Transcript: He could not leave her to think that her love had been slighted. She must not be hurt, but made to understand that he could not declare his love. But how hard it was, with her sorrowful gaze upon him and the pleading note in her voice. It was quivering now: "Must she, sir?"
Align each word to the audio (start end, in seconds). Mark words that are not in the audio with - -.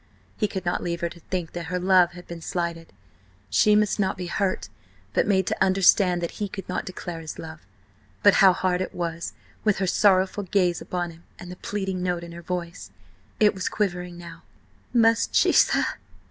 He 0.35 0.47
could 0.47 0.65
not 0.65 0.81
leave 0.81 1.01
her 1.01 1.09
to 1.09 1.19
think 1.19 1.53
that 1.53 1.67
her 1.67 1.77
love 1.77 2.13
had 2.13 2.25
been 2.25 2.41
slighted. 2.41 2.91
She 3.51 3.75
must 3.75 3.99
not 3.99 4.17
be 4.17 4.25
hurt, 4.25 4.67
but 5.13 5.27
made 5.27 5.45
to 5.45 5.63
understand 5.63 6.23
that 6.23 6.31
he 6.41 6.49
could 6.49 6.67
not 6.67 6.87
declare 6.87 7.19
his 7.19 7.37
love. 7.37 7.59
But 8.23 8.33
how 8.41 8.51
hard 8.51 8.81
it 8.81 8.95
was, 8.95 9.33
with 9.63 9.77
her 9.77 9.85
sorrowful 9.85 10.45
gaze 10.45 10.81
upon 10.81 11.11
him 11.11 11.23
and 11.37 11.51
the 11.51 11.55
pleading 11.55 12.01
note 12.01 12.23
in 12.23 12.31
her 12.31 12.41
voice. 12.41 12.89
It 13.39 13.53
was 13.53 13.69
quivering 13.69 14.17
now: 14.17 14.41
"Must 14.91 15.35
she, 15.35 15.51
sir?" 15.51 15.85